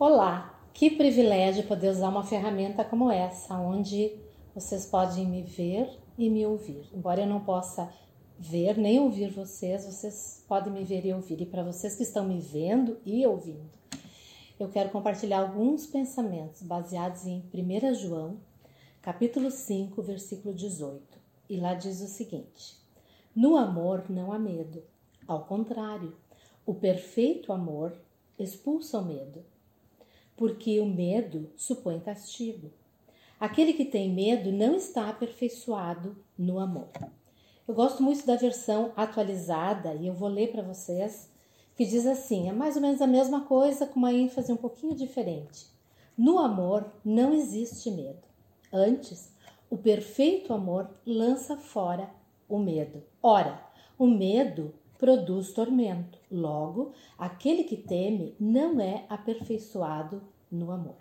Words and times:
Olá, 0.00 0.58
que 0.72 0.90
privilégio 0.92 1.68
poder 1.68 1.90
usar 1.90 2.08
uma 2.08 2.24
ferramenta 2.24 2.82
como 2.82 3.10
essa, 3.10 3.58
onde 3.58 4.16
vocês 4.54 4.86
podem 4.86 5.26
me 5.26 5.42
ver 5.42 5.90
e 6.16 6.30
me 6.30 6.46
ouvir. 6.46 6.88
Embora 6.94 7.20
eu 7.20 7.26
não 7.26 7.44
possa 7.44 7.92
ver 8.38 8.78
nem 8.78 8.98
ouvir 8.98 9.30
vocês, 9.30 9.84
vocês 9.84 10.42
podem 10.48 10.72
me 10.72 10.84
ver 10.84 11.04
e 11.04 11.12
ouvir. 11.12 11.42
E 11.42 11.44
para 11.44 11.62
vocês 11.62 11.96
que 11.96 12.02
estão 12.02 12.26
me 12.26 12.40
vendo 12.40 12.96
e 13.04 13.26
ouvindo, 13.26 13.68
eu 14.58 14.70
quero 14.70 14.88
compartilhar 14.88 15.40
alguns 15.40 15.86
pensamentos 15.86 16.62
baseados 16.62 17.26
em 17.26 17.44
1 17.52 17.92
João, 17.92 18.38
capítulo 19.02 19.50
5, 19.50 20.00
versículo 20.00 20.54
18. 20.54 21.02
E 21.46 21.58
lá 21.58 21.74
diz 21.74 22.00
o 22.00 22.06
seguinte: 22.06 22.74
No 23.36 23.54
amor 23.54 24.06
não 24.08 24.32
há 24.32 24.38
medo, 24.38 24.82
ao 25.28 25.44
contrário, 25.44 26.16
o 26.64 26.72
perfeito 26.72 27.52
amor 27.52 27.92
expulsa 28.38 28.98
o 28.98 29.04
medo 29.04 29.44
porque 30.40 30.80
o 30.80 30.86
medo 30.86 31.50
supõe 31.54 32.00
castigo. 32.00 32.72
Aquele 33.38 33.74
que 33.74 33.84
tem 33.84 34.10
medo 34.10 34.50
não 34.50 34.74
está 34.74 35.10
aperfeiçoado 35.10 36.16
no 36.38 36.58
amor. 36.58 36.88
Eu 37.68 37.74
gosto 37.74 38.02
muito 38.02 38.24
da 38.24 38.36
versão 38.36 38.90
atualizada 38.96 39.92
e 39.92 40.06
eu 40.06 40.14
vou 40.14 40.30
ler 40.30 40.50
para 40.50 40.62
vocês, 40.62 41.30
que 41.76 41.84
diz 41.84 42.06
assim: 42.06 42.48
é 42.48 42.52
mais 42.54 42.74
ou 42.74 42.80
menos 42.80 43.02
a 43.02 43.06
mesma 43.06 43.42
coisa 43.42 43.86
com 43.86 43.98
uma 43.98 44.14
ênfase 44.14 44.50
um 44.50 44.56
pouquinho 44.56 44.94
diferente. 44.94 45.66
No 46.16 46.38
amor 46.38 46.90
não 47.04 47.34
existe 47.34 47.90
medo. 47.90 48.22
Antes, 48.72 49.30
o 49.68 49.76
perfeito 49.76 50.54
amor 50.54 50.88
lança 51.04 51.58
fora 51.58 52.08
o 52.48 52.58
medo. 52.58 53.02
Ora, 53.22 53.62
o 53.98 54.06
medo 54.06 54.72
produz 55.00 55.50
tormento. 55.52 56.18
Logo, 56.30 56.92
aquele 57.18 57.64
que 57.64 57.76
teme 57.76 58.36
não 58.38 58.78
é 58.78 59.06
aperfeiçoado 59.08 60.22
no 60.52 60.70
amor. 60.70 60.98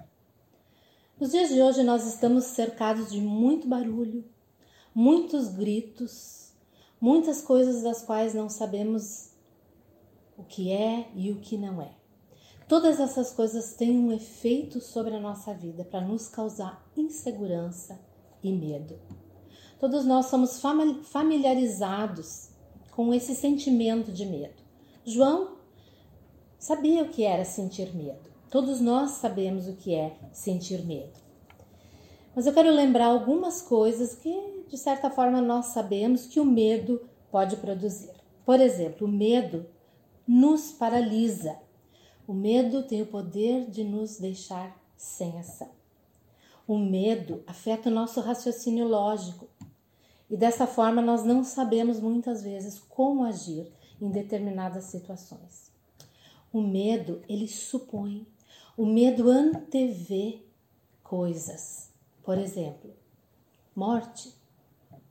Nos 1.19 1.31
dias 1.31 1.50
de 1.50 1.61
hoje, 1.61 1.83
nós 1.83 2.08
estamos 2.08 2.45
cercados 2.45 3.11
de 3.11 3.20
muito 3.20 3.67
barulho, 3.67 4.23
muitos 4.95 5.50
gritos, 5.50 6.53
muitas 7.00 7.42
coisas 7.42 7.83
das 7.83 8.02
quais 8.02 8.33
não 8.33 8.47
sabemos 8.47 9.33
o 10.38 10.44
que 10.44 10.72
é 10.72 11.11
e 11.14 11.30
o 11.30 11.42
que 11.42 11.58
não 11.58 11.81
é. 11.81 11.92
Todas 12.70 13.00
essas 13.00 13.31
coisas 13.31 13.73
têm 13.73 14.00
um 14.00 14.14
efeito 14.14 14.80
sobre 14.80 15.16
a 15.16 15.20
nossa 15.20 15.53
vida 15.53 15.83
para 15.83 16.00
nos 16.00 16.30
causar 16.30 16.89
insegurança 16.95 18.00
e 18.42 18.52
medo. 18.52 18.97
Todos 19.77 20.05
nós 20.05 20.27
somos 20.27 20.61
familiarizados 21.03 22.48
com 23.00 23.14
esse 23.14 23.33
sentimento 23.33 24.11
de 24.11 24.25
medo. 24.25 24.61
João 25.05 25.55
sabia 26.58 27.02
o 27.02 27.08
que 27.08 27.23
era 27.23 27.45
sentir 27.45 27.95
medo. 27.95 28.30
Todos 28.50 28.81
nós 28.81 29.11
sabemos 29.11 29.69
o 29.69 29.73
que 29.78 29.95
é 29.95 30.17
sentir 30.33 30.86
medo. 30.86 31.17
Mas 32.36 32.45
eu 32.45 32.53
quero 32.53 32.70
lembrar 32.70 33.05
algumas 33.05 33.61
coisas 33.61 34.16
que, 34.16 34.66
de 34.67 34.77
certa 34.77 35.09
forma, 35.09 35.39
nós 35.39 35.67
sabemos 35.67 36.25
que 36.25 36.42
o 36.42 36.45
medo 36.45 37.02
pode 37.31 37.55
produzir. 37.55 38.11
Por 38.45 38.59
exemplo, 38.59 39.08
o 39.08 39.09
medo 39.09 39.66
nos 40.27 40.73
paralisa. 40.73 41.58
O 42.27 42.33
medo 42.33 42.83
tem 42.83 43.02
o 43.02 43.08
poder 43.08 43.70
de 43.70 43.81
nos 43.81 44.17
deixar 44.20 44.77
sem 44.97 45.39
ação. 45.39 45.70
O 46.67 46.77
medo 46.77 47.45
afeta 47.47 47.88
o 47.88 47.94
nosso 47.94 48.20
raciocínio 48.20 48.86
lógico, 48.86 49.47
e 50.30 50.38
dessa 50.38 50.67
forma 50.67 51.02
nós 51.02 51.23
não 51.23 51.44
sabemos 51.44 51.99
muitas 51.99 52.44
vezes 52.44 52.80
como 52.80 53.23
agir 53.23 53.72
em 53.99 54.09
determinadas 54.09 54.86
situações. 54.86 55.71
O 56.54 56.61
medo, 56.61 57.21
ele 57.27 57.48
supõe, 57.48 58.27
o 58.77 58.86
medo 58.86 59.30
antevê 59.30 60.42
coisas. 61.04 61.89
Por 62.23 62.37
exemplo, 62.37 62.93
morte, 63.76 64.33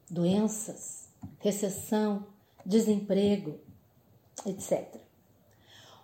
doenças, 0.08 1.08
recessão, 1.38 2.26
desemprego, 2.64 3.58
etc. 4.46 5.00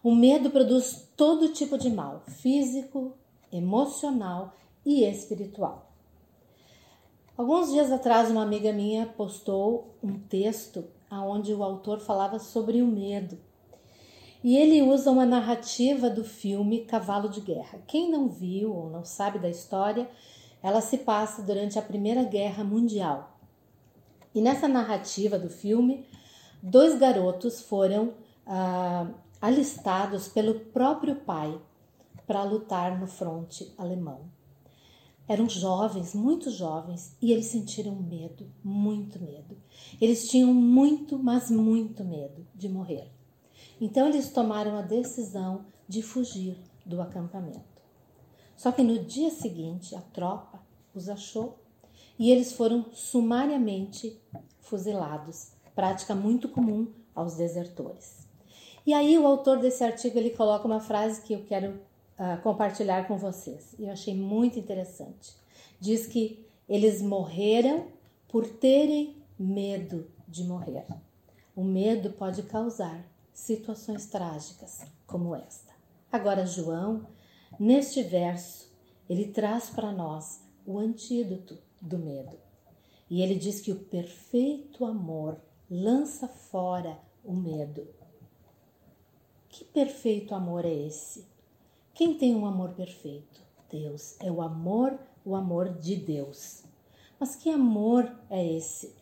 O 0.02 0.14
medo 0.14 0.50
produz 0.50 1.08
todo 1.16 1.52
tipo 1.52 1.78
de 1.78 1.88
mal, 1.88 2.22
físico, 2.26 3.14
emocional 3.50 4.54
e 4.84 5.04
espiritual. 5.04 5.93
Alguns 7.36 7.72
dias 7.72 7.90
atrás, 7.90 8.30
uma 8.30 8.42
amiga 8.42 8.72
minha 8.72 9.06
postou 9.06 9.96
um 10.00 10.16
texto 10.20 10.84
onde 11.10 11.52
o 11.52 11.64
autor 11.64 11.98
falava 11.98 12.38
sobre 12.38 12.80
o 12.80 12.86
medo. 12.86 13.36
E 14.42 14.56
ele 14.56 14.82
usa 14.82 15.10
uma 15.10 15.26
narrativa 15.26 16.08
do 16.08 16.22
filme 16.22 16.84
Cavalo 16.84 17.28
de 17.28 17.40
Guerra. 17.40 17.80
Quem 17.88 18.08
não 18.08 18.28
viu 18.28 18.72
ou 18.72 18.88
não 18.88 19.04
sabe 19.04 19.40
da 19.40 19.48
história, 19.48 20.08
ela 20.62 20.80
se 20.80 20.98
passa 20.98 21.42
durante 21.42 21.76
a 21.76 21.82
Primeira 21.82 22.22
Guerra 22.22 22.62
Mundial. 22.62 23.36
E 24.32 24.40
nessa 24.40 24.68
narrativa 24.68 25.36
do 25.36 25.48
filme, 25.48 26.06
dois 26.62 26.96
garotos 26.96 27.62
foram 27.62 28.14
ah, 28.46 29.08
alistados 29.40 30.28
pelo 30.28 30.60
próprio 30.60 31.16
pai 31.16 31.60
para 32.28 32.44
lutar 32.44 32.96
no 32.96 33.08
fronte 33.08 33.74
alemão. 33.76 34.20
Eram 35.26 35.48
jovens, 35.48 36.14
muito 36.14 36.50
jovens, 36.50 37.16
e 37.20 37.32
eles 37.32 37.46
sentiram 37.46 37.94
medo, 37.94 38.50
muito 38.62 39.18
medo. 39.22 39.56
Eles 40.00 40.28
tinham 40.28 40.52
muito, 40.52 41.18
mas 41.18 41.50
muito 41.50 42.04
medo 42.04 42.46
de 42.54 42.68
morrer. 42.68 43.10
Então 43.80 44.08
eles 44.08 44.30
tomaram 44.30 44.76
a 44.76 44.82
decisão 44.82 45.64
de 45.88 46.02
fugir 46.02 46.58
do 46.84 47.00
acampamento. 47.00 47.82
Só 48.56 48.70
que 48.70 48.82
no 48.82 48.98
dia 48.98 49.30
seguinte 49.30 49.94
a 49.94 50.00
tropa 50.00 50.62
os 50.94 51.08
achou 51.08 51.58
e 52.18 52.30
eles 52.30 52.52
foram 52.52 52.86
sumariamente 52.92 54.20
fuzilados, 54.60 55.52
prática 55.74 56.14
muito 56.14 56.48
comum 56.48 56.92
aos 57.14 57.34
desertores. 57.34 58.28
E 58.86 58.92
aí 58.92 59.18
o 59.18 59.26
autor 59.26 59.58
desse 59.58 59.82
artigo 59.82 60.18
ele 60.18 60.30
coloca 60.30 60.66
uma 60.66 60.80
frase 60.80 61.22
que 61.22 61.32
eu 61.32 61.44
quero 61.44 61.80
compartilhar 62.42 63.06
com 63.06 63.16
vocês. 63.16 63.74
Eu 63.78 63.90
achei 63.90 64.14
muito 64.14 64.58
interessante. 64.58 65.34
Diz 65.80 66.06
que 66.06 66.46
eles 66.68 67.02
morreram 67.02 67.88
por 68.28 68.48
terem 68.48 69.22
medo 69.38 70.10
de 70.26 70.44
morrer. 70.44 70.86
O 71.54 71.62
medo 71.62 72.10
pode 72.10 72.42
causar 72.44 73.04
situações 73.32 74.06
trágicas 74.06 74.84
como 75.06 75.34
esta. 75.34 75.72
Agora, 76.10 76.46
João, 76.46 77.06
neste 77.58 78.02
verso, 78.02 78.72
ele 79.08 79.28
traz 79.28 79.70
para 79.70 79.92
nós 79.92 80.42
o 80.66 80.78
antídoto 80.78 81.58
do 81.80 81.98
medo. 81.98 82.38
E 83.10 83.20
ele 83.22 83.34
diz 83.34 83.60
que 83.60 83.70
o 83.70 83.76
perfeito 83.76 84.84
amor 84.84 85.40
lança 85.70 86.26
fora 86.26 86.98
o 87.24 87.32
medo. 87.32 87.86
Que 89.48 89.64
perfeito 89.64 90.34
amor 90.34 90.64
é 90.64 90.72
esse? 90.72 91.26
Quem 91.94 92.14
tem 92.14 92.34
um 92.34 92.44
amor 92.44 92.70
perfeito? 92.70 93.40
Deus. 93.70 94.16
É 94.20 94.30
o 94.30 94.42
amor, 94.42 94.98
o 95.24 95.34
amor 95.34 95.68
de 95.68 95.96
Deus. 95.96 96.64
Mas 97.18 97.36
que 97.36 97.48
amor 97.48 98.12
é 98.28 98.44
esse? 98.56 98.94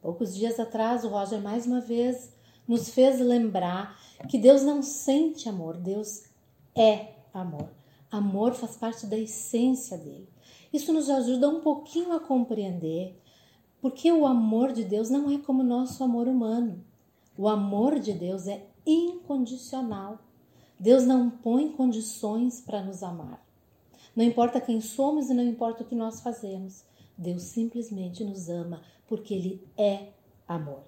Poucos 0.00 0.34
dias 0.34 0.58
atrás, 0.60 1.04
o 1.04 1.08
Roger 1.08 1.40
mais 1.40 1.66
uma 1.66 1.80
vez 1.80 2.32
nos 2.66 2.88
fez 2.88 3.20
lembrar 3.20 3.98
que 4.28 4.38
Deus 4.38 4.62
não 4.62 4.82
sente 4.82 5.48
amor, 5.48 5.76
Deus 5.76 6.24
é 6.74 7.14
amor. 7.34 7.68
Amor 8.10 8.54
faz 8.54 8.76
parte 8.76 9.06
da 9.06 9.18
essência 9.18 9.98
dele. 9.98 10.28
Isso 10.72 10.92
nos 10.92 11.10
ajuda 11.10 11.48
um 11.48 11.60
pouquinho 11.60 12.12
a 12.12 12.20
compreender 12.20 13.20
porque 13.80 14.10
o 14.10 14.26
amor 14.26 14.72
de 14.72 14.84
Deus 14.84 15.10
não 15.10 15.30
é 15.30 15.38
como 15.38 15.62
o 15.62 15.66
nosso 15.66 16.02
amor 16.02 16.26
humano. 16.26 16.84
O 17.36 17.48
amor 17.48 17.98
de 17.98 18.12
Deus 18.12 18.46
é 18.46 18.66
incondicional. 18.84 20.18
Deus 20.78 21.04
não 21.04 21.30
põe 21.30 21.72
condições 21.72 22.60
para 22.60 22.82
nos 22.82 23.02
amar. 23.02 23.44
Não 24.14 24.24
importa 24.24 24.60
quem 24.60 24.80
somos 24.80 25.30
e 25.30 25.34
não 25.34 25.44
importa 25.44 25.82
o 25.82 25.86
que 25.86 25.94
nós 25.94 26.20
fazemos. 26.20 26.84
Deus 27.16 27.42
simplesmente 27.42 28.24
nos 28.24 28.48
ama 28.48 28.82
porque 29.06 29.34
Ele 29.34 29.66
é 29.76 30.08
amor. 30.46 30.84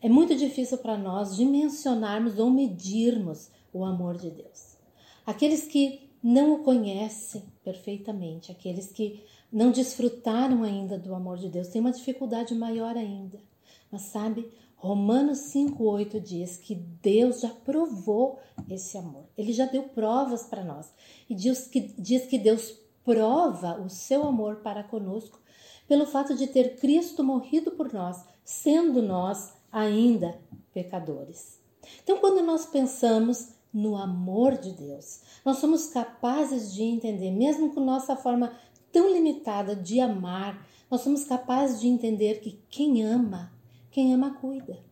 É 0.00 0.08
muito 0.08 0.34
difícil 0.34 0.78
para 0.78 0.98
nós 0.98 1.36
dimensionarmos 1.36 2.38
ou 2.38 2.50
medirmos 2.50 3.50
o 3.72 3.84
amor 3.84 4.16
de 4.16 4.30
Deus. 4.30 4.76
Aqueles 5.24 5.66
que 5.66 6.10
não 6.22 6.54
o 6.54 6.58
conhecem 6.64 7.44
perfeitamente, 7.64 8.50
aqueles 8.50 8.90
que 8.90 9.24
não 9.52 9.70
desfrutaram 9.70 10.64
ainda 10.64 10.98
do 10.98 11.14
amor 11.14 11.38
de 11.38 11.48
Deus, 11.48 11.68
têm 11.68 11.80
uma 11.80 11.92
dificuldade 11.92 12.54
maior 12.54 12.96
ainda. 12.96 13.38
Mas 13.90 14.02
sabe, 14.02 14.50
Romanos 14.82 15.38
5,8 15.54 16.20
diz 16.20 16.56
que 16.56 16.74
Deus 16.74 17.40
já 17.40 17.50
provou 17.50 18.40
esse 18.68 18.98
amor. 18.98 19.26
Ele 19.38 19.52
já 19.52 19.64
deu 19.64 19.84
provas 19.84 20.42
para 20.42 20.64
nós. 20.64 20.92
E 21.30 21.36
diz 21.36 21.68
que, 21.68 21.80
diz 21.96 22.26
que 22.26 22.36
Deus 22.36 22.76
prova 23.04 23.80
o 23.80 23.88
seu 23.88 24.24
amor 24.24 24.56
para 24.56 24.82
conosco 24.82 25.40
pelo 25.86 26.04
fato 26.04 26.34
de 26.34 26.48
ter 26.48 26.80
Cristo 26.80 27.22
morrido 27.22 27.70
por 27.70 27.92
nós, 27.92 28.24
sendo 28.44 29.00
nós 29.00 29.52
ainda 29.70 30.36
pecadores. 30.74 31.60
Então, 32.02 32.18
quando 32.18 32.42
nós 32.42 32.66
pensamos 32.66 33.50
no 33.72 33.96
amor 33.96 34.58
de 34.58 34.72
Deus. 34.72 35.20
Nós 35.44 35.58
somos 35.58 35.86
capazes 35.86 36.74
de 36.74 36.82
entender, 36.82 37.30
mesmo 37.30 37.72
com 37.72 37.80
nossa 37.80 38.16
forma 38.16 38.52
tão 38.90 39.12
limitada 39.12 39.76
de 39.76 40.00
amar, 40.00 40.66
nós 40.90 41.02
somos 41.02 41.22
capazes 41.22 41.80
de 41.80 41.86
entender 41.86 42.40
que 42.40 42.60
quem 42.68 43.04
ama, 43.04 43.51
quem 43.92 44.12
ama 44.12 44.34
cuida. 44.40 44.82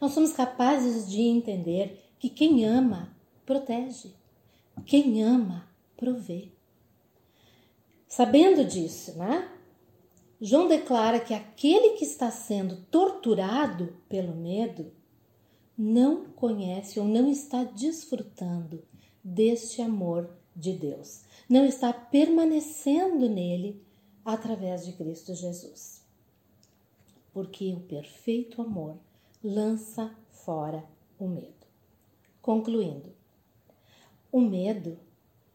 Nós 0.00 0.12
somos 0.12 0.32
capazes 0.32 1.08
de 1.08 1.20
entender 1.20 2.02
que 2.18 2.28
quem 2.28 2.64
ama 2.64 3.14
protege, 3.46 4.12
quem 4.84 5.22
ama 5.22 5.68
provê. 5.96 6.48
Sabendo 8.08 8.64
disso, 8.64 9.16
né? 9.16 9.48
João 10.40 10.66
declara 10.66 11.20
que 11.20 11.32
aquele 11.32 11.90
que 11.90 12.04
está 12.04 12.30
sendo 12.30 12.76
torturado 12.90 13.96
pelo 14.08 14.34
medo 14.34 14.92
não 15.78 16.24
conhece 16.24 16.98
ou 16.98 17.06
não 17.06 17.30
está 17.30 17.62
desfrutando 17.64 18.82
deste 19.22 19.80
amor 19.80 20.30
de 20.54 20.72
Deus, 20.72 21.22
não 21.48 21.64
está 21.64 21.92
permanecendo 21.92 23.28
nele 23.28 23.82
através 24.24 24.84
de 24.84 24.92
Cristo 24.92 25.34
Jesus. 25.34 26.01
Porque 27.32 27.72
o 27.72 27.80
perfeito 27.80 28.60
amor 28.60 28.96
lança 29.42 30.14
fora 30.30 30.84
o 31.18 31.26
medo. 31.26 31.66
Concluindo, 32.40 33.12
o 34.30 34.40
medo, 34.40 34.98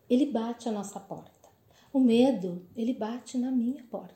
ele 0.10 0.26
bate 0.26 0.70
a 0.70 0.72
nossa 0.72 1.00
porta. 1.00 1.50
O 1.92 2.00
medo, 2.00 2.66
ele 2.76 2.94
bate 2.94 3.38
na 3.38 3.52
minha 3.52 3.84
porta. 3.84 4.16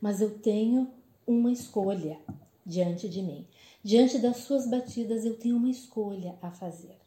Mas 0.00 0.20
eu 0.20 0.38
tenho 0.38 0.92
uma 1.26 1.52
escolha 1.52 2.20
diante 2.64 3.08
de 3.08 3.22
mim. 3.22 3.46
Diante 3.82 4.18
das 4.18 4.38
suas 4.38 4.68
batidas, 4.68 5.24
eu 5.24 5.38
tenho 5.38 5.56
uma 5.56 5.70
escolha 5.70 6.36
a 6.42 6.50
fazer. 6.50 6.98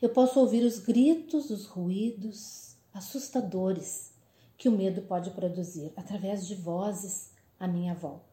Eu 0.00 0.10
posso 0.10 0.38
ouvir 0.38 0.62
os 0.62 0.78
gritos, 0.78 1.50
os 1.50 1.66
ruídos 1.66 2.76
assustadores 2.92 4.12
que 4.56 4.68
o 4.68 4.72
medo 4.72 5.02
pode 5.02 5.30
produzir 5.30 5.92
através 5.96 6.46
de 6.46 6.54
vozes 6.54 7.30
à 7.58 7.66
minha 7.66 7.94
volta. 7.94 8.29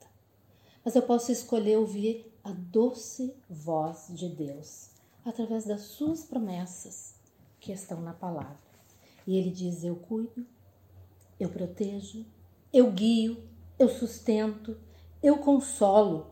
Mas 0.87 0.95
eu 0.95 1.01
posso 1.01 1.33
escolher 1.33 1.75
ouvir 1.75 2.33
a 2.41 2.53
doce 2.53 3.35
voz 3.49 4.07
de 4.11 4.29
Deus 4.29 4.89
através 5.25 5.65
das 5.65 5.81
suas 5.81 6.23
promessas 6.23 7.15
que 7.59 7.73
estão 7.73 7.99
na 7.99 8.13
palavra. 8.13 8.57
E 9.27 9.37
ele 9.37 9.51
diz: 9.51 9.83
Eu 9.83 9.97
cuido, 9.97 10.47
eu 11.37 11.49
protejo, 11.49 12.25
eu 12.71 12.89
guio, 12.89 13.37
eu 13.77 13.89
sustento, 13.89 14.77
eu 15.21 15.39
consolo 15.39 16.27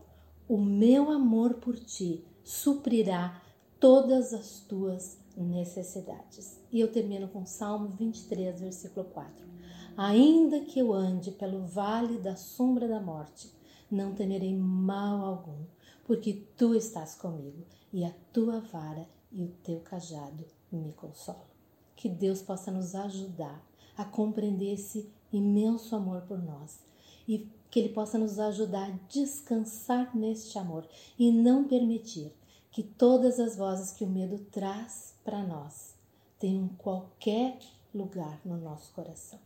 o 0.48 0.56
meu 0.56 1.10
amor 1.10 1.56
por 1.56 1.78
ti 1.78 2.24
suprirá 2.42 3.42
todas 3.78 4.32
as 4.32 4.60
tuas 4.60 5.18
necessidades. 5.36 6.58
E 6.72 6.80
eu 6.80 6.90
termino 6.90 7.28
com 7.28 7.44
Salmo 7.44 7.88
23, 7.88 8.58
versículo 8.58 9.04
4. 9.04 9.46
Ainda 9.98 10.60
que 10.60 10.78
eu 10.78 10.94
ande 10.94 11.30
pelo 11.30 11.66
vale 11.66 12.16
da 12.16 12.36
sombra 12.36 12.88
da 12.88 12.98
morte, 12.98 13.54
não 13.90 14.14
temerei 14.14 14.54
mal 14.54 15.24
algum, 15.24 15.64
porque 16.04 16.44
tu 16.56 16.74
estás 16.74 17.14
comigo 17.14 17.64
e 17.92 18.04
a 18.04 18.12
tua 18.32 18.60
vara 18.60 19.06
e 19.32 19.42
o 19.42 19.48
teu 19.62 19.80
cajado 19.80 20.44
me 20.70 20.92
consolam. 20.92 21.42
Que 21.94 22.08
Deus 22.08 22.42
possa 22.42 22.70
nos 22.70 22.94
ajudar 22.94 23.64
a 23.96 24.04
compreender 24.04 24.74
esse 24.74 25.10
imenso 25.32 25.94
amor 25.96 26.22
por 26.22 26.42
nós 26.42 26.80
e 27.26 27.50
que 27.70 27.80
Ele 27.80 27.88
possa 27.90 28.18
nos 28.18 28.38
ajudar 28.38 28.88
a 28.88 28.98
descansar 29.08 30.16
neste 30.16 30.58
amor 30.58 30.86
e 31.18 31.30
não 31.32 31.64
permitir 31.64 32.32
que 32.70 32.82
todas 32.82 33.40
as 33.40 33.56
vozes 33.56 33.92
que 33.92 34.04
o 34.04 34.08
medo 34.08 34.38
traz 34.50 35.14
para 35.24 35.42
nós 35.42 35.94
tenham 36.38 36.68
qualquer 36.68 37.58
lugar 37.94 38.40
no 38.44 38.56
nosso 38.58 38.92
coração. 38.92 39.38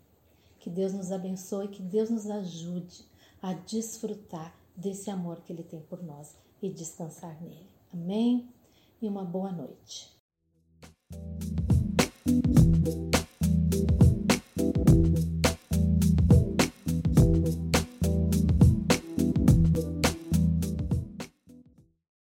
Que 0.58 0.68
Deus 0.68 0.92
nos 0.92 1.10
abençoe, 1.12 1.68
que 1.68 1.82
Deus 1.82 2.10
nos 2.10 2.28
ajude 2.28 3.04
a 3.42 3.52
desfrutar 3.52 4.54
desse 4.76 5.10
amor 5.10 5.40
que 5.42 5.52
Ele 5.52 5.62
tem 5.62 5.80
por 5.80 6.02
nós 6.02 6.36
e 6.62 6.70
descansar 6.70 7.40
nele. 7.42 7.68
Amém? 7.92 8.48
E 9.00 9.08
uma 9.08 9.24
boa 9.24 9.50
noite. 9.50 10.10